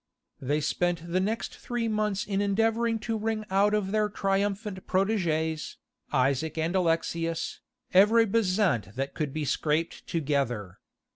They 0.41 0.61
spent 0.61 1.11
the 1.11 1.19
next 1.19 1.55
three 1.57 1.87
months 1.87 2.25
in 2.25 2.41
endeavouring 2.41 2.97
to 3.01 3.15
wring 3.19 3.45
out 3.51 3.75
of 3.75 3.91
their 3.91 4.09
triumphant 4.09 4.87
protégés, 4.87 5.75
Isaac 6.11 6.57
and 6.57 6.75
Alexius, 6.75 7.59
every 7.93 8.25
bezant 8.25 8.95
that 8.95 9.13
could 9.13 9.31
be 9.31 9.45
scraped 9.45 10.07
together. 10.07 10.79